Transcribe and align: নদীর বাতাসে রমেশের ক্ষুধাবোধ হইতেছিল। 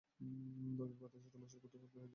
নদীর 0.71 0.99
বাতাসে 1.01 1.27
রমেশের 1.29 1.59
ক্ষুধাবোধ 1.61 1.89
হইতেছিল। 1.93 2.09